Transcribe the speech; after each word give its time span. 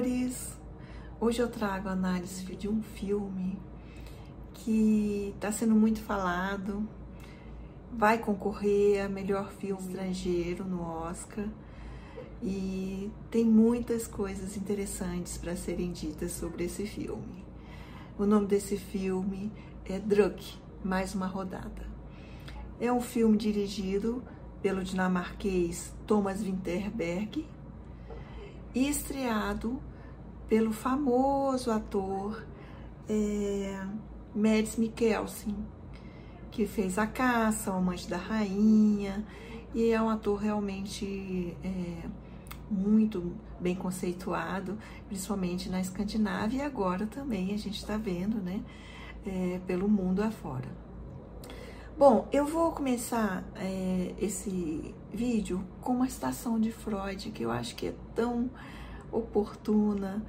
amores! 0.00 0.56
Hoje 1.20 1.42
eu 1.42 1.48
trago 1.48 1.88
análise 1.88 2.42
de 2.56 2.66
um 2.66 2.82
filme 2.82 3.58
que 4.54 5.32
está 5.34 5.52
sendo 5.52 5.74
muito 5.74 6.00
falado, 6.00 6.88
vai 7.92 8.16
concorrer 8.16 9.04
a 9.04 9.08
melhor 9.10 9.52
filme 9.52 9.82
estrangeiro 9.82 10.64
no 10.64 10.80
Oscar 10.80 11.46
e 12.42 13.10
tem 13.30 13.44
muitas 13.44 14.06
coisas 14.06 14.56
interessantes 14.56 15.36
para 15.36 15.54
serem 15.54 15.92
ditas 15.92 16.32
sobre 16.32 16.64
esse 16.64 16.86
filme. 16.86 17.44
O 18.18 18.24
nome 18.24 18.46
desse 18.46 18.78
filme 18.78 19.52
é 19.84 19.98
Druk, 19.98 20.58
Mais 20.82 21.14
uma 21.14 21.26
Rodada. 21.26 21.86
É 22.80 22.90
um 22.90 23.02
filme 23.02 23.36
dirigido 23.36 24.22
pelo 24.62 24.82
dinamarquês 24.82 25.92
Thomas 26.06 26.42
Winterberg 26.42 27.46
e 28.74 28.88
estreado 28.88 29.82
pelo 30.50 30.72
famoso 30.72 31.70
ator 31.70 32.44
é, 33.08 33.86
Mads 34.34 34.76
Mikkelsen, 34.76 35.56
que 36.50 36.66
fez 36.66 36.98
A 36.98 37.06
Caça, 37.06 37.70
O 37.70 37.76
Amante 37.76 38.10
da 38.10 38.16
Rainha, 38.16 39.24
e 39.72 39.92
é 39.92 40.02
um 40.02 40.10
ator 40.10 40.40
realmente 40.40 41.56
é, 41.62 42.02
muito 42.68 43.32
bem 43.60 43.76
conceituado, 43.76 44.76
principalmente 45.06 45.70
na 45.70 45.80
Escandinávia, 45.80 46.58
e 46.58 46.62
agora 46.62 47.06
também 47.06 47.54
a 47.54 47.56
gente 47.56 47.76
está 47.76 47.96
vendo, 47.96 48.38
né, 48.38 48.60
é, 49.24 49.60
pelo 49.68 49.88
mundo 49.88 50.20
afora. 50.20 50.68
Bom, 51.96 52.26
eu 52.32 52.44
vou 52.44 52.72
começar 52.72 53.44
é, 53.54 54.16
esse 54.18 54.92
vídeo 55.12 55.64
com 55.80 55.92
uma 55.92 56.08
citação 56.08 56.58
de 56.58 56.72
Freud, 56.72 57.30
que 57.30 57.44
eu 57.44 57.52
acho 57.52 57.76
que 57.76 57.86
é 57.86 57.94
tão 58.16 58.50
oportuna 59.12 60.24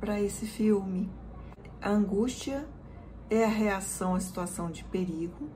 para 0.00 0.20
esse 0.20 0.46
filme. 0.46 1.10
A 1.80 1.90
angústia 1.90 2.66
é 3.28 3.44
a 3.44 3.48
reação 3.48 4.14
à 4.14 4.20
situação 4.20 4.70
de 4.70 4.82
perigo, 4.84 5.48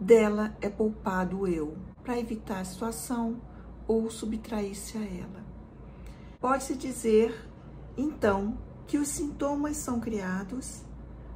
dela 0.00 0.56
é 0.60 0.68
poupado 0.68 1.40
o 1.40 1.46
eu, 1.46 1.76
para 2.02 2.18
evitar 2.18 2.60
a 2.60 2.64
situação 2.64 3.40
ou 3.86 4.10
subtrair-se 4.10 4.98
a 4.98 5.02
ela. 5.02 5.44
Pode-se 6.40 6.74
dizer, 6.74 7.48
então, 7.96 8.58
que 8.86 8.98
os 8.98 9.08
sintomas 9.08 9.76
são 9.76 10.00
criados 10.00 10.82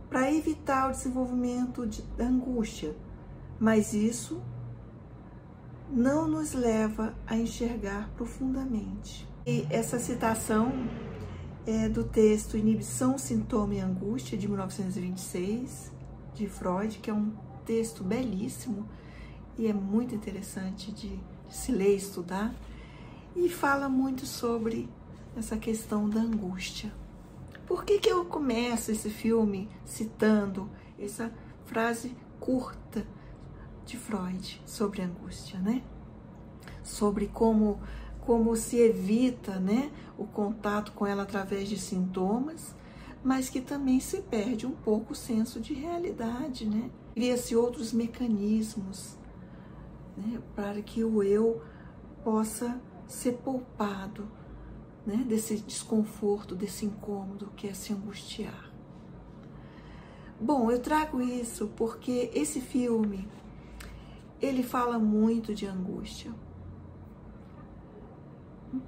para 0.09 0.33
evitar 0.33 0.89
o 0.89 0.93
desenvolvimento 0.93 1.87
de, 1.87 2.03
da 2.03 2.25
angústia, 2.25 2.97
mas 3.59 3.93
isso 3.93 4.43
não 5.89 6.29
nos 6.29 6.53
leva 6.53 7.15
a 7.27 7.37
enxergar 7.37 8.11
profundamente. 8.17 9.29
E 9.47 9.67
essa 9.71 9.99
citação 9.99 10.73
é 11.67 11.89
do 11.89 12.05
texto 12.05 12.57
Inibição, 12.57 13.19
Sintoma 13.19 13.75
e 13.75 13.81
Angústia, 13.81 14.37
de 14.37 14.49
1926, 14.49 15.93
de 16.35 16.47
Freud, 16.47 16.99
que 16.99 17.11
é 17.11 17.15
um 17.15 17.33
texto 17.65 18.03
belíssimo 18.03 18.89
e 19.59 19.67
é 19.67 19.73
muito 19.73 20.15
interessante 20.15 20.91
de, 20.91 21.17
de 21.49 21.57
se 21.57 21.71
ler 21.71 21.93
e 21.93 21.97
estudar, 21.97 22.55
e 23.37 23.49
fala 23.49 23.89
muito 23.89 24.25
sobre 24.27 24.89
essa 25.37 25.57
questão 25.57 26.09
da 26.09 26.21
angústia. 26.21 26.93
Por 27.67 27.85
que, 27.85 27.99
que 27.99 28.09
eu 28.09 28.25
começo 28.25 28.91
esse 28.91 29.11
filme 29.11 29.69
citando 29.85 30.69
essa 30.99 31.33
frase 31.67 32.17
curta 32.41 33.07
de 33.85 33.97
Freud 33.97 34.61
sobre 34.65 35.03
angústia, 35.03 35.59
né? 35.61 35.83
Sobre 36.83 37.29
como 37.29 37.81
como 38.27 38.55
se 38.55 38.77
evita, 38.79 39.59
né, 39.59 39.91
o 40.17 40.25
contato 40.25 40.93
com 40.93 41.07
ela 41.07 41.23
através 41.23 41.69
de 41.69 41.79
sintomas, 41.79 42.75
mas 43.23 43.49
que 43.49 43.61
também 43.61 44.01
se 44.01 44.23
perde 44.23 44.67
um 44.67 44.73
pouco 44.73 45.13
o 45.13 45.17
senso 45.17 45.61
de 45.61 45.75
realidade, 45.75 46.67
né? 46.67 46.91
Cria-se 47.15 47.55
outros 47.55 47.93
mecanismos, 47.93 49.17
né, 50.17 50.41
para 50.55 50.81
que 50.81 51.05
o 51.05 51.23
eu 51.23 51.63
possa 52.25 52.81
ser 53.07 53.33
poupado, 53.39 54.29
né, 55.07 55.25
desse 55.27 55.57
desconforto, 55.57 56.55
desse 56.55 56.87
incômodo 56.87 57.53
que 57.57 57.67
é 57.67 57.75
se 57.75 57.93
angustiar. 57.93 58.71
Bom, 60.41 60.71
eu 60.71 60.79
trago 60.79 61.21
isso 61.21 61.69
porque 61.77 62.31
esse 62.33 62.61
filme 62.61 63.29
ele 64.41 64.63
fala 64.63 64.99
muito 64.99 65.55
de 65.55 65.67
angústia. 65.67 66.33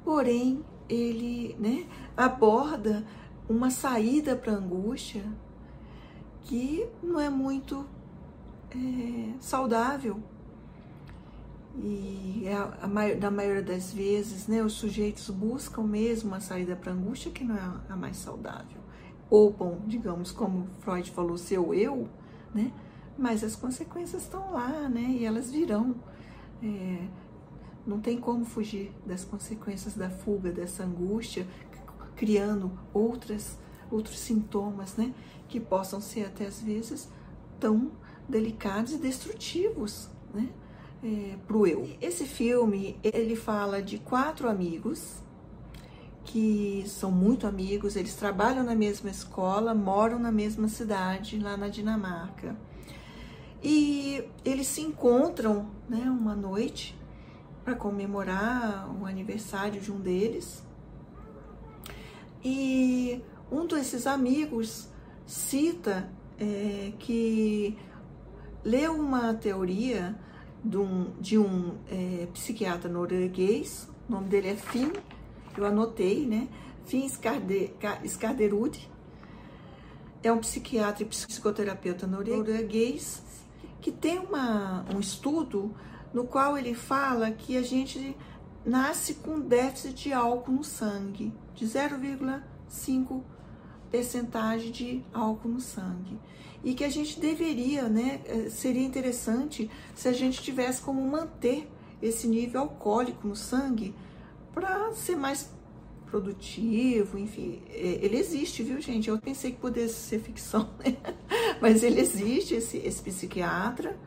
Porém, 0.04 0.64
ele 0.88 1.56
né, 1.58 1.86
aborda 2.16 3.04
uma 3.48 3.70
saída 3.70 4.36
para 4.36 4.52
a 4.52 4.56
angústia 4.56 5.24
que 6.42 6.86
não 7.02 7.20
é 7.20 7.28
muito 7.28 7.86
é, 8.70 9.32
saudável. 9.40 10.22
E 11.76 12.42
é 12.44 12.54
a, 12.54 12.78
a, 12.82 12.86
na 12.86 13.30
maioria 13.30 13.62
das 13.62 13.92
vezes, 13.92 14.46
né, 14.46 14.62
os 14.62 14.74
sujeitos 14.74 15.30
buscam 15.30 15.82
mesmo 15.82 16.30
uma 16.30 16.40
saída 16.40 16.76
para 16.76 16.92
a 16.92 16.94
angústia 16.94 17.30
que 17.30 17.44
não 17.44 17.56
é 17.56 17.72
a, 17.88 17.96
mais 17.96 18.16
saudável. 18.16 18.82
Ou, 19.30 19.50
bom, 19.50 19.80
digamos, 19.86 20.30
como 20.30 20.66
Freud 20.80 21.10
falou, 21.10 21.38
seu 21.38 21.72
eu, 21.72 22.08
né? 22.54 22.70
mas 23.16 23.44
as 23.44 23.54
consequências 23.54 24.22
estão 24.22 24.52
lá, 24.52 24.88
né? 24.88 25.02
E 25.02 25.24
elas 25.24 25.50
virão. 25.50 25.94
É, 26.62 27.06
não 27.86 28.00
tem 28.00 28.18
como 28.18 28.44
fugir 28.44 28.92
das 29.04 29.24
consequências 29.24 29.94
da 29.94 30.08
fuga, 30.08 30.52
dessa 30.52 30.84
angústia, 30.84 31.46
criando 32.16 32.70
outras, 32.92 33.58
outros 33.90 34.18
sintomas, 34.18 34.96
né? 34.96 35.12
Que 35.48 35.58
possam 35.58 36.00
ser 36.00 36.26
até 36.26 36.46
às 36.46 36.60
vezes 36.60 37.08
tão 37.58 37.92
delicados 38.28 38.92
e 38.92 38.98
destrutivos, 38.98 40.08
né? 40.32 40.48
É, 41.02 41.36
pro 41.46 41.66
eu. 41.66 41.88
Esse 42.00 42.24
filme, 42.24 42.96
ele 43.02 43.34
fala 43.34 43.82
de 43.82 43.98
quatro 43.98 44.48
amigos 44.48 45.20
que 46.24 46.84
são 46.86 47.10
muito 47.10 47.46
amigos, 47.48 47.96
eles 47.96 48.14
trabalham 48.14 48.62
na 48.62 48.76
mesma 48.76 49.10
escola, 49.10 49.74
moram 49.74 50.20
na 50.20 50.30
mesma 50.30 50.68
cidade, 50.68 51.38
lá 51.38 51.56
na 51.56 51.68
Dinamarca. 51.68 52.56
E 53.62 54.24
eles 54.44 54.66
se 54.68 54.80
encontram 54.80 55.68
né, 55.88 56.02
uma 56.08 56.34
noite 56.34 56.96
para 57.64 57.74
comemorar 57.74 58.88
o 59.00 59.06
aniversário 59.06 59.80
de 59.80 59.90
um 59.92 60.00
deles. 60.00 60.62
E 62.44 63.22
um 63.50 63.66
desses 63.66 64.06
amigos 64.06 64.88
cita 65.26 66.10
é, 66.38 66.92
que 66.98 67.78
leu 68.64 68.94
uma 68.94 69.34
teoria 69.34 70.18
de 70.64 70.76
um, 70.76 71.10
de 71.20 71.38
um 71.38 71.78
é, 71.88 72.26
psiquiatra 72.32 72.90
norueguês, 72.90 73.88
o 74.08 74.12
nome 74.12 74.28
dele 74.28 74.48
é 74.48 74.56
Finn, 74.56 74.92
eu 75.56 75.64
anotei, 75.64 76.26
né? 76.26 76.48
Finn 76.84 77.06
Skarderud, 78.04 78.90
é 80.22 80.32
um 80.32 80.38
psiquiatra 80.38 81.02
e 81.02 81.06
psicoterapeuta 81.06 82.06
norueguês 82.06 83.22
que 83.80 83.90
tem 83.90 84.18
uma, 84.18 84.84
um 84.94 85.00
estudo 85.00 85.74
no 86.12 86.24
qual 86.24 86.56
ele 86.58 86.74
fala 86.74 87.30
que 87.30 87.56
a 87.56 87.62
gente 87.62 88.16
nasce 88.64 89.14
com 89.14 89.40
déficit 89.40 90.04
de 90.04 90.12
álcool 90.12 90.52
no 90.52 90.64
sangue, 90.64 91.32
de 91.54 91.66
0,5 91.66 93.22
percentagem 93.90 94.70
de 94.70 95.04
álcool 95.12 95.48
no 95.48 95.60
sangue. 95.60 96.18
E 96.64 96.74
que 96.74 96.84
a 96.84 96.88
gente 96.88 97.18
deveria, 97.18 97.88
né, 97.88 98.20
eh, 98.24 98.48
seria 98.48 98.84
interessante 98.84 99.70
se 99.94 100.08
a 100.08 100.12
gente 100.12 100.40
tivesse 100.40 100.80
como 100.80 101.02
manter 101.02 101.68
esse 102.00 102.26
nível 102.28 102.62
alcoólico 102.62 103.26
no 103.26 103.34
sangue 103.34 103.94
para 104.54 104.92
ser 104.92 105.16
mais 105.16 105.50
produtivo, 106.06 107.18
enfim, 107.18 107.62
é, 107.70 107.98
ele 108.02 108.18
existe, 108.18 108.62
viu, 108.62 108.80
gente? 108.80 109.08
Eu 109.08 109.18
pensei 109.18 109.52
que 109.52 109.58
pudesse 109.58 109.94
ser 109.94 110.20
ficção, 110.20 110.68
né? 110.78 110.96
Mas 111.60 111.82
ele 111.82 112.00
existe, 112.00 112.54
esse, 112.54 112.76
esse 112.76 113.02
psiquiatra, 113.02 113.98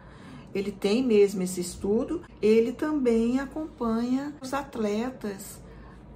ele 0.56 0.72
tem 0.72 1.04
mesmo 1.04 1.44
esse 1.44 1.60
estudo, 1.60 2.22
ele 2.42 2.72
também 2.72 3.40
acompanha 3.42 4.34
os 4.42 4.54
atletas 4.54 5.62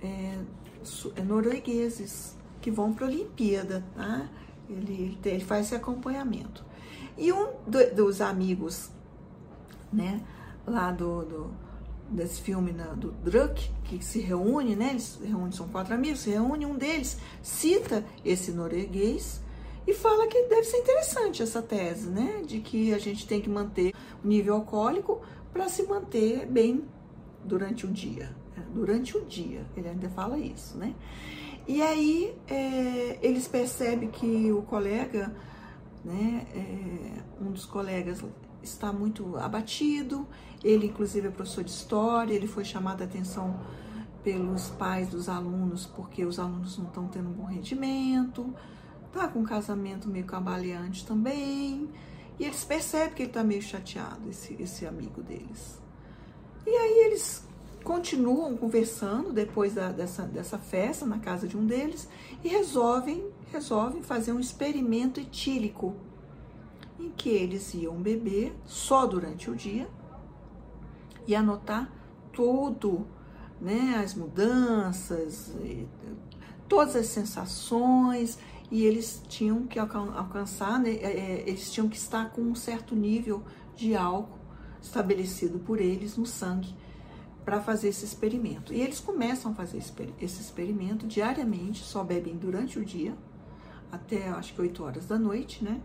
é, 0.02 0.40
é 1.18 1.22
noruegueses 1.22 2.38
que 2.62 2.72
vão 2.72 2.94
para 2.94 3.06
a 3.06 3.10
Olimpíada, 3.10 3.84
tá? 3.94 4.30
Ele, 4.70 5.18
ele 5.26 5.44
faz 5.44 5.66
esse 5.66 5.76
acompanhamento. 5.76 6.64
E 7.18 7.34
um 7.34 7.50
do, 7.68 7.94
dos 7.94 8.22
amigos, 8.22 8.90
né, 9.92 10.22
lá 10.66 10.90
do, 10.92 11.26
do 11.26 11.70
desse 12.10 12.42
filme 12.42 12.72
na, 12.72 12.86
do 12.86 13.12
Druck, 13.12 13.70
que 13.84 14.04
se 14.04 14.20
reúne, 14.20 14.76
né? 14.76 14.92
Eles 14.92 15.04
se 15.04 15.26
reúnem, 15.28 15.52
são 15.52 15.68
quatro 15.68 15.94
amigos, 15.94 16.22
se 16.22 16.32
reúne, 16.32 16.66
um 16.66 16.76
deles 16.76 17.20
cita 17.44 18.06
esse 18.24 18.52
norueguês 18.52 19.42
e 19.90 19.94
fala 19.94 20.28
que 20.28 20.44
deve 20.44 20.66
ser 20.66 20.78
interessante 20.78 21.42
essa 21.42 21.64
tese, 21.64 22.12
né? 22.12 22.44
De 22.46 22.60
que 22.60 22.94
a 22.94 23.00
gente 23.00 23.26
tem 23.26 23.42
que 23.42 23.50
manter 23.50 23.92
o 24.24 24.28
nível 24.28 24.54
alcoólico 24.54 25.20
para 25.52 25.68
se 25.68 25.82
manter 25.82 26.46
bem 26.46 26.86
durante 27.44 27.88
o 27.88 27.92
dia. 27.92 28.30
É, 28.56 28.62
durante 28.72 29.18
o 29.18 29.26
dia, 29.26 29.66
ele 29.76 29.90
ainda 29.90 30.08
fala 30.10 30.38
isso, 30.38 30.78
né? 30.78 30.94
E 31.68 31.82
aí 31.82 32.36
é, 32.48 33.18
eles 33.20 33.48
percebem 33.48 34.10
que 34.12 34.52
o 34.52 34.62
colega, 34.62 35.36
né, 36.06 36.46
é, 36.54 37.44
um 37.44 37.52
dos 37.52 37.66
colegas 37.66 38.24
está 38.62 38.94
muito 38.94 39.38
abatido, 39.38 40.28
ele 40.64 40.86
inclusive 40.86 41.30
é 41.30 41.32
professor 41.32 41.64
de 41.64 41.72
história, 41.72 42.34
ele 42.34 42.48
foi 42.48 42.64
chamado 42.64 43.02
a 43.02 43.06
atenção 43.06 43.60
pelos 44.24 44.70
pais 44.70 45.08
dos 45.08 45.28
alunos 45.28 45.88
porque 45.88 46.26
os 46.26 46.38
alunos 46.38 46.78
não 46.78 46.86
estão 46.86 47.08
tendo 47.08 47.30
um 47.30 47.34
bom 47.34 47.46
rendimento, 47.46 48.54
tá 49.12 49.28
com 49.28 49.40
um 49.40 49.44
casamento 49.44 50.08
meio 50.08 50.26
cambaleante 50.26 51.06
também, 51.06 51.90
e 52.40 52.46
eles 52.46 52.64
percebem 52.64 53.14
que 53.14 53.22
ele 53.24 53.30
está 53.30 53.44
meio 53.44 53.62
chateado, 53.62 54.30
esse, 54.30 54.56
esse 54.62 54.86
amigo 54.86 55.22
deles. 55.22 55.80
E 56.66 56.70
aí 56.70 57.06
eles 57.06 57.44
continuam 57.84 58.56
conversando 58.56 59.32
depois 59.34 59.74
da, 59.74 59.92
dessa, 59.92 60.24
dessa 60.24 60.58
festa 60.58 61.06
na 61.06 61.20
casa 61.20 61.48
de 61.48 61.58
um 61.58 61.66
deles 61.66 62.08
e 62.44 62.48
resolvem, 62.48 63.26
resolvem 63.52 64.02
fazer 64.04 64.32
um 64.32 64.40
experimento 64.40 65.20
etílico 65.20 65.96
em 67.00 67.10
que 67.12 67.30
eles 67.30 67.74
iam 67.74 67.96
beber 67.96 68.54
só 68.66 69.06
durante 69.06 69.50
o 69.50 69.56
dia 69.56 69.90
e 71.26 71.36
anotar 71.36 71.92
tudo, 72.34 73.08
né, 73.60 74.02
as 74.04 74.14
mudanças, 74.14 75.54
todas 76.68 76.96
as 76.96 77.08
sensações 77.08 78.38
e 78.72 78.86
eles 78.86 79.22
tinham 79.28 79.66
que 79.66 79.80
alcançar, 79.80 80.80
né, 80.80 80.92
é, 80.92 81.08
é, 81.08 81.44
eles 81.48 81.72
tinham 81.72 81.90
que 81.90 81.98
estar 81.98 82.32
com 82.32 82.42
um 82.42 82.56
certo 82.56 82.96
nível 82.96 83.44
de 83.76 83.96
álcool 83.96 84.38
estabelecido 84.82 85.60
por 85.60 85.82
eles 85.82 86.16
no 86.16 86.26
sangue 86.26 86.76
para 87.44 87.60
fazer 87.60 87.88
esse 87.88 88.06
experimento. 88.06 88.74
E 88.74 88.82
eles 88.82 89.00
começam 89.00 89.52
a 89.52 89.56
fazer 89.56 89.80
esse 89.80 90.42
experimento 90.42 91.08
diariamente, 91.08 91.84
só 91.84 92.04
bebem 92.04 92.38
durante 92.38 92.78
o 92.78 92.86
dia, 92.86 93.18
até 93.92 94.30
acho 94.30 94.54
que 94.54 94.62
8 94.62 94.84
horas 94.84 95.06
da 95.08 95.18
noite, 95.18 95.64
né? 95.64 95.82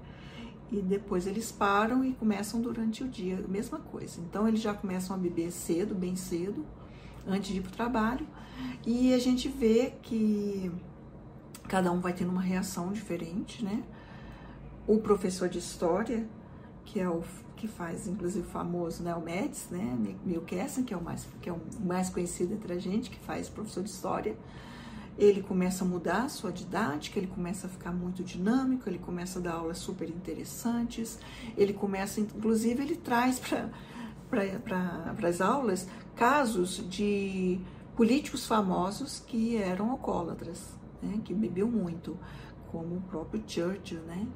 E 0.71 0.83
depois 0.83 1.27
eles 1.27 1.51
param 1.51 2.05
e 2.05 2.13
começam 2.13 2.61
durante 2.61 3.03
o 3.03 3.09
dia, 3.09 3.43
mesma 3.49 3.79
coisa. 3.79 4.21
Então 4.21 4.47
eles 4.47 4.61
já 4.61 4.75
começam 4.75 5.17
a 5.17 5.19
beber 5.19 5.51
cedo, 5.51 5.95
bem 5.95 6.17
cedo, 6.17 6.67
antes 7.27 7.51
de 7.51 7.59
ir 7.59 7.63
para 7.63 7.71
o 7.71 7.75
trabalho. 7.75 8.27
E 8.87 9.15
a 9.15 9.19
gente 9.19 9.49
vê 9.49 9.95
que 10.03 10.71
cada 11.69 11.91
um 11.91 12.01
vai 12.01 12.13
tendo 12.13 12.31
uma 12.31 12.43
reação 12.43 12.93
diferente, 12.93 13.65
né? 13.65 13.83
O 14.87 14.99
professor 14.99 15.49
de 15.49 15.59
história, 15.59 16.27
que 16.85 17.01
é 17.01 17.09
o 17.09 17.23
que 17.57 17.67
faz, 17.67 18.07
inclusive, 18.07 18.47
famoso, 18.47 19.03
né, 19.03 19.15
o 19.15 19.21
Médici, 19.21 19.73
né, 19.73 20.17
Milkessen, 20.25 20.85
que 20.85 20.93
é 20.93 20.97
o 20.97 21.03
mais 21.03 21.27
que 21.41 21.49
é 21.49 21.53
o 21.53 21.61
mais 21.81 22.11
conhecido 22.11 22.53
entre 22.53 22.73
a 22.75 22.79
gente, 22.79 23.09
que 23.09 23.19
faz 23.19 23.49
professor 23.49 23.83
de 23.83 23.89
história, 23.89 24.37
ele 25.17 25.43
começa 25.43 25.85
a 25.85 25.89
mudar 25.89 26.25
a 26.25 26.29
sua 26.29 26.53
didática, 26.53 27.19
ele 27.19 27.29
começa 27.29 27.67
a 27.67 27.71
ficar 27.71 27.93
muito 27.93 28.23
dinâmico, 28.23 28.89
ele 28.89 28.99
começa 28.99 29.39
a 29.39 29.43
dar 29.43 29.55
aulas 29.55 29.79
super 29.79 30.09
interessantes, 30.11 31.19
ele 31.57 31.73
começa, 31.73 32.21
inclusive, 32.21 32.83
ele 32.83 32.97
traz 32.97 33.41
para 34.29 35.29
as 35.29 35.41
aulas 35.41 35.89
casos 36.17 36.85
de 36.89 37.61
políticos 37.97 38.47
famosos 38.47 39.21
que 39.21 39.57
eram 39.57 39.93
alcoólatras, 39.93 40.61
né, 41.05 41.21
que 41.25 41.35
bebiam 41.35 41.69
muito, 41.69 42.17
como 42.71 42.97
o 42.97 43.01
próprio 43.03 43.43
Churchill, 43.47 44.01
né, 44.01 44.27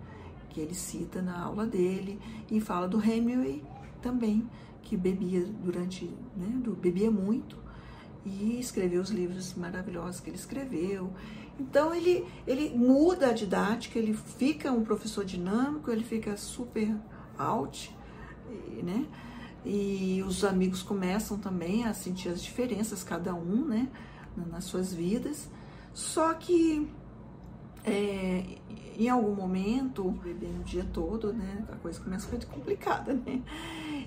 que 0.50 0.60
ele 0.60 0.74
cita 0.74 1.20
na 1.22 1.42
aula 1.42 1.66
dele, 1.66 2.20
e 2.50 2.60
fala 2.60 2.86
do 2.86 3.02
Hemingway 3.02 3.64
também, 4.00 4.48
que 4.82 4.96
bebia 4.96 5.44
durante, 5.44 6.04
né, 6.36 6.60
do, 6.62 6.74
bebia 6.74 7.10
muito 7.10 7.56
e 8.24 8.58
escreveu 8.58 9.00
os 9.00 9.10
livros 9.10 9.54
maravilhosos 9.54 10.20
que 10.20 10.30
ele 10.30 10.36
escreveu. 10.36 11.12
Então 11.58 11.94
ele, 11.94 12.24
ele 12.46 12.70
muda 12.76 13.28
a 13.28 13.32
didática, 13.32 13.98
ele 13.98 14.14
fica 14.14 14.70
um 14.70 14.84
professor 14.84 15.24
dinâmico, 15.24 15.90
ele 15.90 16.04
fica 16.04 16.36
super 16.36 16.94
out, 17.36 17.94
né? 18.82 19.06
E 19.64 20.22
os 20.26 20.44
amigos 20.44 20.82
começam 20.82 21.36
também 21.36 21.84
a 21.84 21.92
sentir 21.92 22.28
as 22.28 22.42
diferenças, 22.42 23.02
cada 23.02 23.34
um, 23.34 23.64
né, 23.64 23.88
nas 24.36 24.64
suas 24.64 24.94
vidas. 24.94 25.50
Só 25.98 26.32
que 26.32 26.88
é, 27.84 28.44
em 28.96 29.08
algum 29.08 29.34
momento, 29.34 30.08
bebendo 30.22 30.60
o 30.60 30.62
dia 30.62 30.86
todo, 30.92 31.32
né, 31.32 31.66
a 31.72 31.74
coisa 31.74 31.98
começa 32.00 32.24
a 32.28 32.38
ficar 32.38 32.54
complicada, 32.54 33.14
né? 33.14 33.42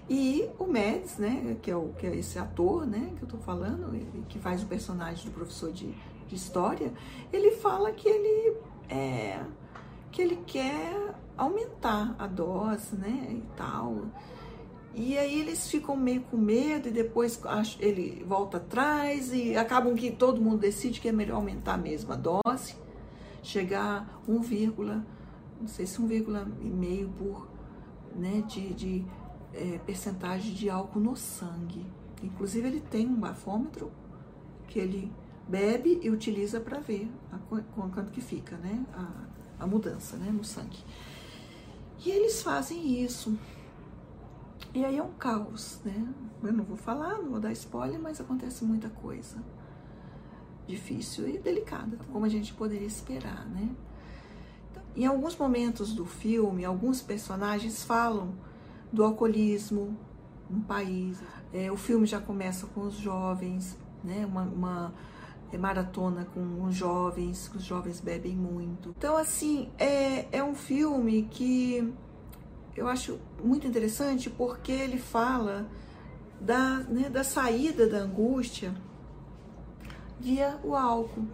E 0.09 0.49
o 0.57 0.65
Mads, 0.65 1.17
né, 1.17 1.57
que 1.61 1.69
é, 1.69 1.75
o, 1.75 1.89
que 1.89 2.07
é 2.07 2.15
esse 2.15 2.39
ator, 2.39 2.88
né, 2.88 3.11
que 3.17 3.23
eu 3.23 3.27
tô 3.27 3.38
falando, 3.39 3.93
ele, 3.93 4.23
que 4.29 4.39
faz 4.39 4.63
o 4.63 4.67
personagem 4.67 5.25
do 5.25 5.31
professor 5.31 5.73
de, 5.73 5.93
de 6.29 6.33
história, 6.33 6.93
ele 7.33 7.51
fala 7.57 7.91
que 7.91 8.07
ele 8.07 8.55
é, 8.88 9.43
que 10.13 10.21
ele 10.21 10.38
quer 10.47 11.13
aumentar 11.35 12.15
a 12.17 12.25
dose, 12.25 12.95
né, 12.95 13.27
e 13.31 13.43
tal. 13.57 14.05
E 14.93 15.17
aí 15.17 15.39
eles 15.39 15.69
ficam 15.69 15.95
meio 15.95 16.21
com 16.21 16.35
medo 16.35 16.89
e 16.89 16.91
depois 16.91 17.39
ele 17.79 18.23
volta 18.27 18.57
atrás 18.57 19.33
e 19.33 19.55
acabam 19.55 19.95
que 19.95 20.11
todo 20.11 20.41
mundo 20.41 20.57
decide 20.57 20.99
que 20.99 21.07
é 21.07 21.11
melhor 21.13 21.38
aumentar 21.38 21.77
mesmo 21.77 22.11
a 22.11 22.17
dose, 22.17 22.75
chegar 23.41 24.21
1, 24.27 24.33
não 25.61 25.67
sei 25.67 25.85
se 25.85 25.97
1,5 25.97 27.09
por 27.17 27.47
né, 28.15 28.43
de, 28.47 28.73
de 28.73 29.05
é, 29.53 29.79
percentagem 29.85 30.53
de 30.53 30.69
álcool 30.69 30.99
no 30.99 31.15
sangue. 31.15 31.85
Inclusive 32.21 32.67
ele 32.67 32.81
tem 32.81 33.07
um 33.07 33.15
bafômetro 33.15 33.91
que 34.67 34.77
ele 34.77 35.11
bebe 35.47 35.99
e 36.01 36.09
utiliza 36.09 36.59
para 36.59 36.79
ver 36.79 37.09
a, 37.31 37.38
quanto 37.89 38.11
que 38.11 38.21
fica, 38.21 38.57
né, 38.57 38.85
a, 38.93 39.63
a 39.63 39.67
mudança, 39.67 40.17
né, 40.17 40.31
no 40.31 40.43
sangue. 40.43 40.79
E 42.05 42.09
eles 42.09 42.41
fazem 42.41 43.03
isso. 43.03 43.38
E 44.73 44.85
aí 44.85 44.97
é 44.97 45.03
um 45.03 45.11
caos, 45.13 45.79
né? 45.83 46.07
Eu 46.43 46.53
não 46.53 46.63
vou 46.63 46.77
falar, 46.77 47.17
não 47.17 47.31
vou 47.31 47.39
dar 47.39 47.51
spoiler, 47.51 47.99
mas 47.99 48.21
acontece 48.21 48.63
muita 48.63 48.89
coisa 48.89 49.37
difícil 50.67 51.27
e 51.27 51.37
delicada, 51.37 51.97
como 52.11 52.25
a 52.25 52.29
gente 52.29 52.53
poderia 52.53 52.87
esperar, 52.87 53.45
né? 53.47 53.69
Então, 54.71 54.83
em 54.95 55.05
alguns 55.05 55.35
momentos 55.35 55.93
do 55.93 56.05
filme, 56.05 56.63
alguns 56.63 57.01
personagens 57.01 57.83
falam 57.83 58.33
do 58.91 59.03
alcoolismo 59.03 59.97
no 60.49 60.61
país. 60.61 61.21
É, 61.53 61.71
o 61.71 61.77
filme 61.77 62.05
já 62.05 62.19
começa 62.19 62.67
com 62.67 62.81
os 62.81 62.95
jovens, 62.95 63.77
né? 64.03 64.25
Uma, 64.25 64.43
uma 64.43 64.93
maratona 65.59 66.25
com 66.33 66.63
os 66.63 66.75
jovens, 66.75 67.51
os 67.53 67.63
jovens 67.63 68.00
bebem 68.00 68.36
muito. 68.36 68.95
Então, 68.97 69.17
assim, 69.17 69.69
é, 69.77 70.27
é 70.31 70.43
um 70.43 70.55
filme 70.55 71.24
que 71.24 71.93
eu 72.75 72.87
acho 72.87 73.19
muito 73.43 73.67
interessante 73.67 74.29
porque 74.29 74.71
ele 74.71 74.97
fala 74.97 75.67
da, 76.39 76.79
né, 76.79 77.09
da 77.09 77.23
saída 77.23 77.87
da 77.87 77.99
angústia 77.99 78.73
via 80.19 80.59
o 80.63 80.75
álcool. 80.75 81.27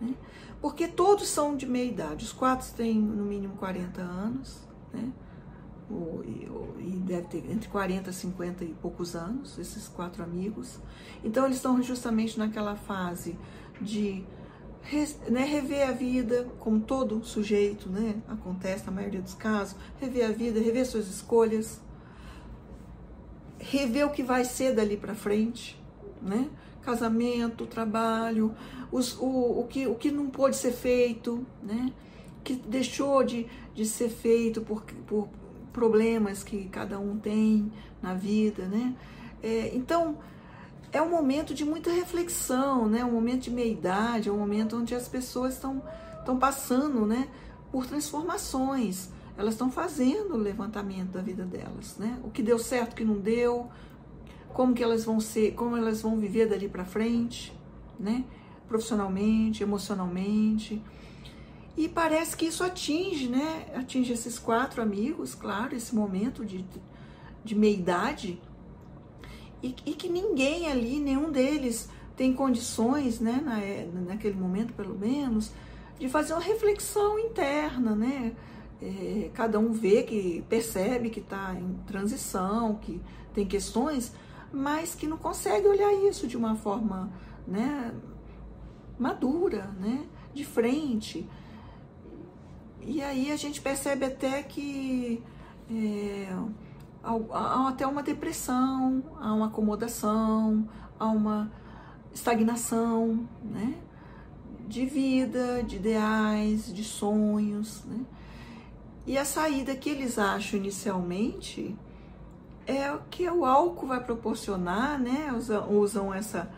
Né? 0.00 0.14
Porque 0.60 0.86
todos 0.86 1.28
são 1.28 1.56
de 1.56 1.66
meia 1.66 1.90
idade, 1.90 2.24
os 2.24 2.32
quatro 2.32 2.70
têm 2.74 2.98
no 2.98 3.24
mínimo 3.24 3.56
40 3.56 4.00
anos, 4.00 4.60
né? 4.92 5.12
O, 5.90 6.22
e, 6.24 6.48
e, 6.80 6.90
deve 7.00 7.26
ter 7.26 7.50
entre 7.50 7.68
40 7.68 8.08
e 8.08 8.12
50 8.12 8.64
e 8.64 8.68
poucos 8.80 9.14
anos, 9.14 9.58
esses 9.58 9.88
quatro 9.88 10.22
amigos. 10.22 10.78
Então 11.22 11.44
eles 11.44 11.56
estão 11.56 11.82
justamente 11.82 12.38
naquela 12.38 12.76
fase 12.76 13.36
de 13.80 14.24
né, 15.28 15.44
rever 15.44 15.88
a 15.88 15.92
vida, 15.92 16.48
como 16.58 16.80
todo 16.80 17.24
sujeito, 17.24 17.88
né, 17.88 18.16
acontece 18.28 18.84
na 18.86 18.92
maioria 18.92 19.20
dos 19.20 19.34
casos, 19.34 19.76
rever 20.00 20.26
a 20.26 20.32
vida, 20.32 20.60
rever 20.60 20.84
suas 20.86 21.08
escolhas, 21.08 21.80
rever 23.58 24.06
o 24.06 24.10
que 24.10 24.22
vai 24.22 24.44
ser 24.44 24.74
dali 24.74 24.96
para 24.96 25.14
frente, 25.14 25.80
né? 26.20 26.50
Casamento, 26.82 27.64
trabalho, 27.64 28.54
os, 28.90 29.16
o, 29.20 29.60
o, 29.60 29.66
que, 29.68 29.86
o 29.86 29.94
que 29.94 30.10
não 30.10 30.28
pôde 30.28 30.56
ser 30.56 30.72
feito, 30.72 31.46
né? 31.62 31.92
Que 32.42 32.54
deixou 32.54 33.22
de, 33.22 33.46
de 33.72 33.86
ser 33.86 34.08
feito 34.08 34.62
por, 34.62 34.82
por 35.06 35.28
problemas 35.72 36.42
que 36.42 36.68
cada 36.68 36.98
um 36.98 37.16
tem 37.16 37.72
na 38.02 38.14
vida, 38.14 38.66
né? 38.66 38.94
É, 39.40 39.70
então, 39.74 40.18
é 40.92 41.00
um 41.00 41.08
momento 41.10 41.54
de 41.54 41.64
muita 41.64 41.90
reflexão, 41.90 42.86
né? 42.86 43.04
Um 43.04 43.12
momento 43.12 43.44
de 43.44 43.50
meia-idade, 43.50 44.28
é 44.28 44.32
um 44.32 44.38
momento 44.38 44.76
onde 44.76 44.94
as 44.94 45.08
pessoas 45.08 45.54
estão 45.54 45.82
estão 46.22 46.38
passando, 46.38 47.04
né, 47.04 47.28
por 47.72 47.84
transformações. 47.86 49.08
Elas 49.36 49.54
estão 49.54 49.70
fazendo 49.70 50.34
o 50.34 50.36
levantamento 50.36 51.10
da 51.10 51.20
vida 51.20 51.44
delas, 51.44 51.96
né? 51.98 52.20
O 52.22 52.30
que 52.30 52.42
deu 52.42 52.58
certo, 52.58 52.92
o 52.92 52.96
que 52.96 53.04
não 53.04 53.18
deu, 53.18 53.68
como 54.52 54.74
que 54.74 54.82
elas 54.82 55.04
vão 55.04 55.18
ser, 55.18 55.54
como 55.54 55.76
elas 55.76 56.02
vão 56.02 56.18
viver 56.18 56.46
dali 56.46 56.68
para 56.68 56.84
frente, 56.84 57.52
né? 57.98 58.24
Profissionalmente, 58.68 59.62
emocionalmente. 59.62 60.82
E 61.76 61.88
parece 61.88 62.36
que 62.36 62.44
isso 62.44 62.62
atinge, 62.62 63.28
né? 63.28 63.66
Atinge 63.74 64.12
esses 64.12 64.38
quatro 64.38 64.82
amigos, 64.82 65.34
claro, 65.34 65.74
esse 65.74 65.94
momento 65.94 66.44
de, 66.44 66.64
de 67.42 67.54
meia-idade, 67.54 68.40
e, 69.62 69.74
e 69.86 69.94
que 69.94 70.08
ninguém 70.08 70.68
ali, 70.68 70.98
nenhum 70.98 71.30
deles 71.30 71.88
tem 72.16 72.32
condições, 72.32 73.20
né, 73.20 73.40
na, 73.42 73.60
é, 73.60 73.88
naquele 74.06 74.34
momento 74.34 74.72
pelo 74.74 74.98
menos, 74.98 75.52
de 75.98 76.08
fazer 76.08 76.32
uma 76.34 76.42
reflexão 76.42 77.18
interna, 77.18 77.94
né? 77.94 78.32
É, 78.80 79.30
cada 79.32 79.60
um 79.60 79.72
vê 79.72 80.02
que 80.02 80.44
percebe 80.48 81.08
que 81.08 81.20
está 81.20 81.54
em 81.54 81.74
transição, 81.86 82.74
que 82.74 83.00
tem 83.32 83.46
questões, 83.46 84.12
mas 84.52 84.94
que 84.94 85.06
não 85.06 85.16
consegue 85.16 85.68
olhar 85.68 85.92
isso 86.08 86.26
de 86.26 86.36
uma 86.36 86.56
forma, 86.56 87.10
né, 87.46 87.94
madura, 88.98 89.70
né, 89.78 90.04
de 90.34 90.44
frente. 90.44 91.28
E 92.80 93.00
aí 93.00 93.30
a 93.30 93.36
gente 93.36 93.60
percebe 93.60 94.04
até 94.04 94.42
que 94.42 95.22
é, 95.70 96.36
há, 97.02 97.68
até 97.68 97.86
uma 97.86 98.02
depressão, 98.02 99.02
há 99.20 99.32
uma 99.32 99.46
acomodação, 99.46 100.68
há 100.98 101.06
uma 101.06 101.50
estagnação, 102.12 103.28
né? 103.42 103.74
De 104.68 104.86
vida, 104.86 105.62
de 105.62 105.76
ideais, 105.76 106.72
de 106.72 106.84
sonhos, 106.84 107.84
né? 107.84 108.04
E 109.06 109.18
a 109.18 109.24
saída 109.24 109.74
que 109.74 109.90
eles 109.90 110.18
acham 110.18 110.60
inicialmente 110.60 111.76
é 112.66 112.92
o 112.92 113.00
que 113.10 113.28
o 113.28 113.44
álcool 113.44 113.88
vai 113.88 114.02
proporcionar, 114.02 114.98
né? 115.00 115.32
Usam, 115.36 115.72
usam 115.72 116.14
essa, 116.14 116.50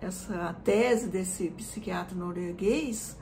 essa 0.00 0.56
tese 0.64 1.08
desse 1.08 1.50
psiquiatra 1.50 2.16
norueguês 2.16 3.16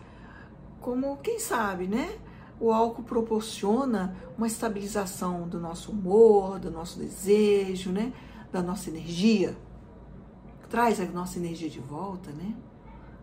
como, 0.81 1.17
quem 1.17 1.41
sabe, 1.41 1.89
né? 1.89 2.17
O 2.59 2.73
álcool 2.73 3.03
proporciona 3.03 4.17
uma 4.37 4.47
estabilização 4.47 5.47
do 5.47 5.61
nosso 5.61 5.93
humor, 5.93 6.59
do 6.59 6.71
nosso 6.71 6.99
desejo, 6.99 7.91
né? 7.91 8.13
Da 8.51 8.63
nossa 8.63 8.89
energia. 8.89 9.57
Traz 10.71 11.01
a 11.01 11.05
nossa 11.05 11.39
energia 11.39 11.69
de 11.69 11.81
volta, 11.81 12.31
né? 12.33 12.55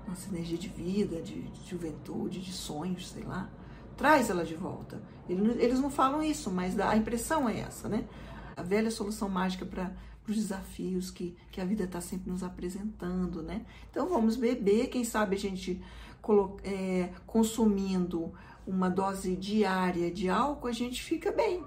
Nossa 0.07 0.29
energia 0.29 0.57
de 0.57 0.67
vida, 0.67 1.21
de, 1.21 1.41
de 1.41 1.69
juventude, 1.69 2.39
de 2.39 2.51
sonhos, 2.51 3.09
sei 3.09 3.23
lá. 3.23 3.49
Traz 3.97 4.29
ela 4.29 4.45
de 4.45 4.55
volta. 4.55 5.01
Eles 5.27 5.79
não 5.79 5.89
falam 5.89 6.21
isso, 6.21 6.51
mas 6.51 6.79
a 6.79 6.95
impressão 6.95 7.47
é 7.49 7.59
essa, 7.59 7.89
né? 7.89 8.05
A 8.55 8.61
velha 8.61 8.91
solução 8.91 9.29
mágica 9.29 9.65
para 9.65 9.91
os 10.27 10.35
desafios 10.35 11.09
que, 11.09 11.35
que 11.51 11.59
a 11.59 11.65
vida 11.65 11.83
está 11.85 11.99
sempre 11.99 12.29
nos 12.29 12.43
apresentando, 12.43 13.41
né? 13.41 13.65
Então 13.89 14.07
vamos 14.07 14.35
beber, 14.35 14.87
quem 14.87 15.03
sabe 15.03 15.35
a 15.35 15.39
gente 15.39 15.81
é, 16.63 17.09
consumindo 17.25 18.33
uma 18.65 18.89
dose 18.89 19.35
diária 19.35 20.11
de 20.11 20.29
álcool, 20.29 20.67
a 20.67 20.71
gente 20.71 21.01
fica 21.01 21.31
bem. 21.31 21.63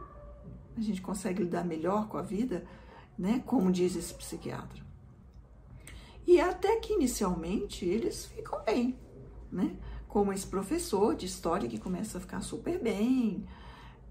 A 0.76 0.80
gente 0.80 1.00
consegue 1.00 1.42
lidar 1.42 1.64
melhor 1.64 2.08
com 2.08 2.18
a 2.18 2.22
vida, 2.22 2.64
né? 3.18 3.42
Como 3.46 3.72
diz 3.72 3.96
esse 3.96 4.12
psiquiatra. 4.12 4.84
E 6.26 6.40
até 6.40 6.76
que 6.76 6.94
inicialmente 6.94 7.84
eles 7.84 8.26
ficam 8.26 8.62
bem, 8.64 8.98
né? 9.50 9.76
Como 10.08 10.32
esse 10.32 10.46
professor 10.46 11.14
de 11.14 11.26
história 11.26 11.68
que 11.68 11.78
começa 11.78 12.18
a 12.18 12.20
ficar 12.20 12.40
super 12.40 12.82
bem, 12.82 13.46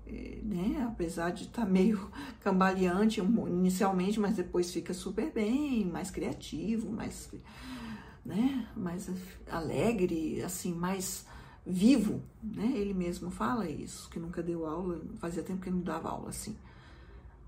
eh, 0.08 0.40
né? 0.44 0.88
Apesar 0.88 1.32
de 1.32 1.44
estar 1.44 1.66
tá 1.66 1.70
meio 1.70 2.10
cambaleante 2.42 3.20
inicialmente, 3.20 4.20
mas 4.20 4.36
depois 4.36 4.72
fica 4.72 4.94
super 4.94 5.32
bem, 5.32 5.86
mais 5.86 6.10
criativo, 6.10 6.90
mais 6.90 7.30
né, 8.26 8.68
mais 8.76 9.08
alegre, 9.48 10.42
assim, 10.42 10.74
mais 10.74 11.28
vivo, 11.66 12.22
né? 12.44 12.72
Ele 12.76 12.94
mesmo 12.94 13.32
fala 13.32 13.68
isso, 13.68 14.10
que 14.10 14.20
nunca 14.20 14.44
deu 14.44 14.66
aula, 14.66 15.02
fazia 15.18 15.42
tempo 15.42 15.62
que 15.62 15.72
não 15.72 15.82
dava 15.82 16.10
aula 16.10 16.30
assim. 16.30 16.56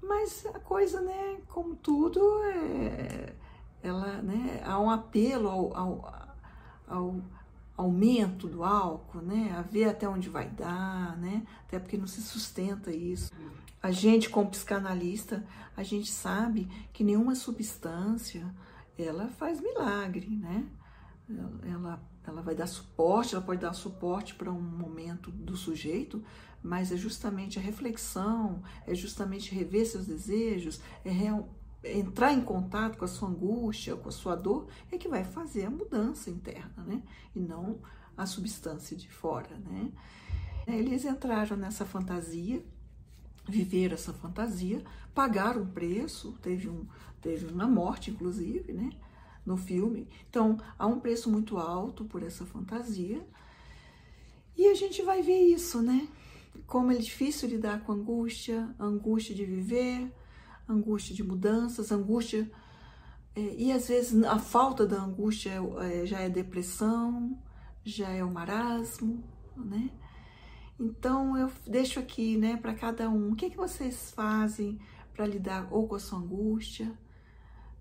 Mas 0.01 0.45
a 0.53 0.59
coisa, 0.59 1.01
né, 1.01 1.37
como 1.49 1.75
tudo, 1.75 2.19
é, 2.43 3.33
ela, 3.83 4.21
né, 4.21 4.61
há 4.65 4.79
um 4.79 4.89
apelo 4.89 5.49
ao, 5.49 5.77
ao, 5.77 6.33
ao 6.87 7.21
aumento 7.75 8.47
do 8.47 8.63
álcool, 8.63 9.21
né, 9.21 9.53
a 9.57 9.61
ver 9.61 9.85
até 9.85 10.07
onde 10.07 10.29
vai 10.29 10.49
dar, 10.49 11.17
né, 11.17 11.45
até 11.67 11.77
porque 11.77 11.97
não 11.97 12.07
se 12.07 12.21
sustenta 12.21 12.91
isso. 12.91 13.31
A 13.81 13.91
gente, 13.91 14.29
como 14.29 14.49
psicanalista, 14.49 15.45
a 15.75 15.83
gente 15.83 16.11
sabe 16.11 16.67
que 16.91 17.03
nenhuma 17.03 17.35
substância 17.35 18.51
ela 18.97 19.27
faz 19.27 19.61
milagre, 19.61 20.27
né? 20.27 20.65
Ela, 21.29 22.01
ela 22.25 22.41
vai 22.41 22.55
dar 22.55 22.67
suporte, 22.67 23.35
ela 23.35 23.43
pode 23.43 23.61
dar 23.61 23.73
suporte 23.73 24.35
para 24.35 24.51
um 24.51 24.61
momento 24.61 25.29
do 25.31 25.55
sujeito, 25.55 26.23
mas 26.63 26.91
é 26.91 26.97
justamente 26.97 27.59
a 27.59 27.61
reflexão, 27.61 28.61
é 28.85 28.95
justamente 28.95 29.53
rever 29.53 29.85
seus 29.85 30.05
desejos, 30.05 30.79
é 31.03 31.09
real, 31.09 31.49
entrar 31.83 32.33
em 32.33 32.41
contato 32.41 32.97
com 32.97 33.05
a 33.05 33.07
sua 33.07 33.29
angústia, 33.29 33.95
com 33.95 34.09
a 34.09 34.11
sua 34.11 34.35
dor, 34.35 34.67
é 34.91 34.97
que 34.97 35.07
vai 35.07 35.23
fazer 35.23 35.65
a 35.65 35.69
mudança 35.69 36.29
interna, 36.29 36.83
né? 36.85 37.03
E 37.35 37.39
não 37.39 37.79
a 38.15 38.25
substância 38.25 38.97
de 38.97 39.09
fora, 39.09 39.57
né? 39.57 39.91
Eles 40.65 41.05
entraram 41.05 41.55
nessa 41.55 41.85
fantasia, 41.85 42.63
viveram 43.47 43.93
essa 43.93 44.11
fantasia, 44.11 44.83
pagaram 45.13 45.61
um 45.61 45.67
preço, 45.67 46.33
teve 46.41 46.67
um, 46.67 46.85
teve 47.21 47.45
uma 47.45 47.67
morte, 47.67 48.11
inclusive, 48.11 48.73
né? 48.73 48.89
No 49.47 49.55
filme. 49.55 50.09
Então, 50.29 50.57
há 50.77 50.85
um 50.85 50.99
preço 50.99 51.31
muito 51.31 51.57
alto 51.57 52.03
por 52.03 52.21
essa 52.21 52.45
fantasia. 52.45 53.25
E 54.57 54.67
a 54.67 54.73
gente 54.73 55.01
vai 55.01 55.21
ver 55.21 55.39
isso, 55.39 55.81
né? 55.81 56.05
Como 56.65 56.91
é 56.91 56.95
difícil 56.95 57.47
lidar 57.47 57.85
com 57.85 57.93
angústia, 57.93 58.75
angústia 58.77 59.33
de 59.33 59.45
viver, 59.45 60.11
angústia 60.67 61.15
de 61.15 61.23
mudanças, 61.23 61.93
angústia. 61.93 62.51
É, 63.33 63.55
e 63.55 63.71
às 63.71 63.87
vezes 63.87 64.21
a 64.25 64.37
falta 64.37 64.85
da 64.85 65.01
angústia 65.01 65.61
é, 65.79 66.05
já 66.05 66.19
é 66.19 66.27
depressão, 66.27 67.41
já 67.85 68.09
é 68.09 68.23
o 68.23 68.29
marasmo, 68.29 69.23
né? 69.55 69.89
Então 70.79 71.37
eu 71.37 71.49
deixo 71.65 71.99
aqui, 71.99 72.37
né, 72.37 72.57
para 72.57 72.73
cada 72.73 73.09
um, 73.09 73.31
o 73.31 73.35
que, 73.35 73.45
é 73.45 73.49
que 73.49 73.57
vocês 73.57 74.11
fazem 74.11 74.77
para 75.13 75.25
lidar 75.25 75.67
ou 75.71 75.87
com 75.87 75.95
a 75.95 75.99
sua 75.99 76.19
angústia, 76.19 76.91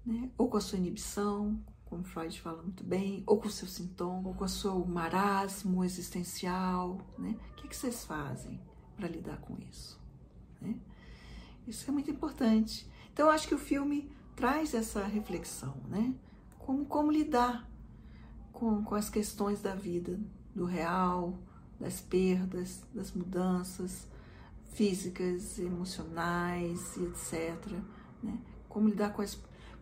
né? 0.06 0.30
ou 0.38 0.48
com 0.48 0.56
a 0.56 0.60
sua 0.60 0.78
inibição, 0.78 1.60
como 1.84 2.04
Freud 2.04 2.40
fala 2.40 2.62
muito 2.62 2.84
bem, 2.84 3.22
ou 3.26 3.40
com 3.40 3.48
o 3.48 3.50
seu 3.50 3.66
sintoma, 3.66 4.28
ou 4.28 4.34
com 4.34 4.44
o 4.44 4.48
seu 4.48 4.84
marasmo 4.84 5.84
existencial, 5.84 6.98
né? 7.18 7.36
O 7.52 7.54
que, 7.54 7.68
que 7.68 7.76
vocês 7.76 8.04
fazem 8.04 8.60
para 8.96 9.08
lidar 9.08 9.38
com 9.38 9.56
isso? 9.70 10.00
Né? 10.60 10.76
Isso 11.66 11.88
é 11.88 11.92
muito 11.92 12.10
importante. 12.10 12.90
Então, 13.12 13.26
eu 13.26 13.32
acho 13.32 13.46
que 13.46 13.54
o 13.54 13.58
filme 13.58 14.10
traz 14.34 14.74
essa 14.74 15.04
reflexão, 15.04 15.76
né? 15.88 16.14
Como, 16.58 16.84
como 16.86 17.10
lidar 17.10 17.68
com, 18.52 18.82
com 18.82 18.94
as 18.94 19.08
questões 19.08 19.60
da 19.60 19.74
vida, 19.74 20.18
do 20.54 20.64
real, 20.64 21.38
das 21.78 22.00
perdas, 22.00 22.82
das 22.94 23.12
mudanças 23.12 24.08
físicas, 24.72 25.58
emocionais 25.58 26.96
e 26.96 27.04
etc. 27.04 27.72
Né? 28.22 28.38
Como 28.68 28.88
lidar 28.88 29.12
com 29.12 29.22
as 29.22 29.34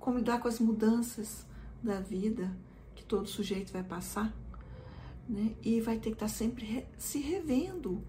como 0.04 0.18
lidar 0.18 0.38
com 0.38 0.48
as 0.48 0.60
mudanças 0.60 1.46
da 1.82 1.98
vida 1.98 2.54
que 2.94 3.02
todo 3.02 3.26
sujeito 3.26 3.72
vai 3.72 3.82
passar, 3.82 4.36
né? 5.26 5.54
E 5.62 5.80
vai 5.80 5.96
ter 5.96 6.10
que 6.10 6.16
estar 6.16 6.28
sempre 6.28 6.66
re 6.66 6.86
se 6.98 7.20
revendo 7.20 8.04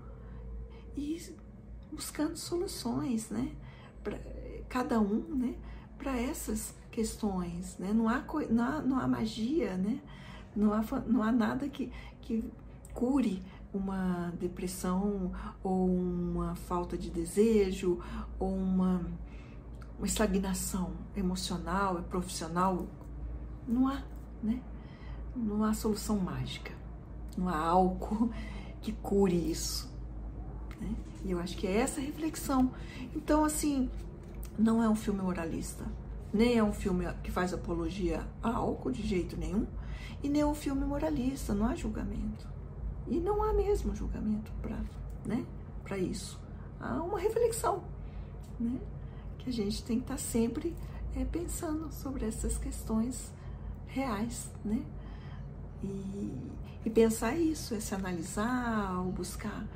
e 0.97 1.17
buscando 1.89 2.35
soluções, 2.35 3.29
né? 3.29 3.55
Pra, 4.03 4.19
cada 4.67 4.99
um, 4.99 5.21
né? 5.37 5.55
Para 5.97 6.19
essas 6.19 6.75
questões, 6.91 7.77
né? 7.79 7.93
Não 7.93 8.09
há, 8.09 8.21
não 8.49 8.63
há, 8.65 8.81
não 8.81 8.99
há 8.99 9.07
magia, 9.07 9.77
né? 9.77 10.01
Não 10.53 10.73
há, 10.73 10.83
não 11.07 11.23
há 11.23 11.31
nada 11.31 11.69
que, 11.69 11.93
que 12.21 12.43
cure 12.93 13.41
uma 13.73 14.33
depressão 14.37 15.31
ou 15.63 15.87
uma 15.87 16.55
falta 16.55 16.97
de 16.97 17.09
desejo 17.09 18.01
ou 18.37 18.53
uma 18.53 19.01
uma 19.97 20.07
estagnação 20.07 20.91
emocional 21.15 21.99
e 21.99 22.03
profissional, 22.03 22.85
não 23.67 23.87
há, 23.87 24.03
né? 24.43 24.61
Não 25.35 25.63
há 25.63 25.73
solução 25.73 26.17
mágica, 26.17 26.71
não 27.37 27.49
há 27.49 27.57
álcool 27.57 28.29
que 28.81 28.91
cure 28.91 29.35
isso. 29.51 29.91
Né? 30.79 30.95
E 31.23 31.31
eu 31.31 31.39
acho 31.39 31.57
que 31.57 31.67
é 31.67 31.77
essa 31.77 31.99
reflexão. 31.99 32.71
Então, 33.15 33.43
assim, 33.43 33.89
não 34.57 34.81
é 34.83 34.89
um 34.89 34.95
filme 34.95 35.21
moralista, 35.21 35.85
nem 36.33 36.57
é 36.57 36.63
um 36.63 36.73
filme 36.73 37.05
que 37.23 37.31
faz 37.31 37.53
apologia 37.53 38.25
a 38.43 38.51
álcool 38.51 38.91
de 38.91 39.05
jeito 39.05 39.37
nenhum, 39.37 39.65
e 40.21 40.29
nem 40.29 40.41
é 40.41 40.45
um 40.45 40.55
filme 40.55 40.85
moralista, 40.85 41.53
não 41.53 41.67
há 41.67 41.75
julgamento. 41.75 42.47
E 43.07 43.19
não 43.19 43.43
há 43.43 43.53
mesmo 43.53 43.95
julgamento 43.95 44.51
para 44.61 44.77
né, 45.25 45.45
isso. 45.99 46.39
Há 46.79 47.01
uma 47.03 47.19
reflexão, 47.19 47.83
né? 48.59 48.79
Que 49.45 49.51
a 49.51 49.53
gente 49.53 49.83
tem 49.83 49.97
que 49.97 50.05
estar 50.05 50.15
tá 50.15 50.19
sempre 50.19 50.75
é, 51.15 51.23
pensando 51.23 51.91
sobre 51.93 52.25
essas 52.25 52.57
questões 52.57 53.31
reais, 53.87 54.49
né? 54.63 54.83
E, 55.83 56.51
e 56.83 56.89
pensar 56.89 57.37
isso, 57.37 57.75
é 57.75 57.79
se 57.79 57.93
analisar 57.93 58.99
ou 58.99 59.11
buscar 59.11 59.67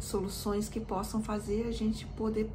soluções 0.00 0.68
que 0.68 0.80
possam 0.80 1.22
fazer 1.22 1.68
a 1.68 1.70
gente 1.70 2.04
poder 2.04 2.50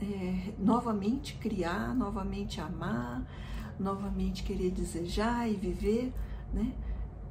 é, 0.00 0.54
novamente 0.58 1.34
criar, 1.34 1.94
novamente 1.94 2.58
amar, 2.58 3.22
novamente 3.78 4.42
querer 4.42 4.70
desejar 4.70 5.46
e 5.46 5.54
viver, 5.54 6.10
né? 6.54 6.72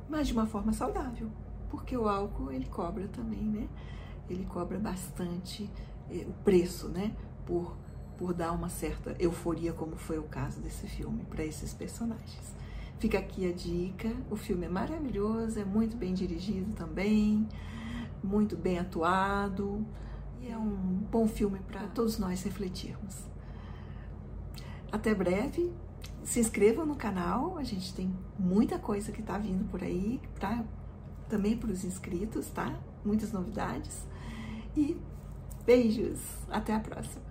Mas 0.08 0.27
de 0.27 0.34
uma 0.34 0.46
forma 0.46 0.72
saudável, 0.72 1.32
porque 1.68 1.98
o 1.98 2.08
álcool 2.08 2.51
ele 2.51 2.65
cobra 2.65 3.08
também, 3.08 3.44
né? 3.44 3.68
Ele 4.30 4.46
cobra 4.46 4.77
bastante 4.77 5.68
eh, 6.12 6.27
o 6.27 6.34
preço, 6.44 6.89
né? 6.89 7.15
Por 7.46 7.75
por 8.21 8.35
dar 8.35 8.51
uma 8.51 8.69
certa 8.69 9.15
euforia, 9.17 9.73
como 9.73 9.95
foi 9.95 10.19
o 10.19 10.23
caso 10.23 10.61
desse 10.61 10.85
filme 10.85 11.25
para 11.25 11.43
esses 11.43 11.73
personagens. 11.73 12.53
Fica 12.99 13.17
aqui 13.17 13.49
a 13.49 13.51
dica. 13.51 14.15
O 14.29 14.35
filme 14.35 14.67
é 14.67 14.69
maravilhoso, 14.69 15.59
é 15.59 15.65
muito 15.65 15.97
bem 15.97 16.13
dirigido 16.13 16.71
também, 16.75 17.49
muito 18.23 18.55
bem 18.55 18.77
atuado 18.77 19.83
e 20.39 20.49
é 20.49 20.55
um 20.55 21.01
bom 21.09 21.27
filme 21.27 21.57
para 21.61 21.87
todos 21.87 22.19
nós 22.19 22.43
refletirmos. 22.43 23.25
Até 24.91 25.15
breve. 25.15 25.73
Se 26.23 26.39
inscrevam 26.39 26.85
no 26.85 26.95
canal, 26.95 27.57
a 27.57 27.63
gente 27.63 27.91
tem 27.91 28.15
muita 28.37 28.77
coisa 28.77 29.11
que 29.11 29.21
está 29.21 29.39
vindo 29.39 29.67
por 29.71 29.81
aí, 29.81 30.21
pra, 30.35 30.63
também 31.27 31.57
para 31.57 31.71
os 31.71 31.83
inscritos, 31.83 32.51
tá? 32.51 32.79
Muitas 33.03 33.31
novidades. 33.31 34.05
E 34.77 34.95
beijos, 35.65 36.19
até 36.51 36.75
a 36.75 36.79
próxima. 36.79 37.30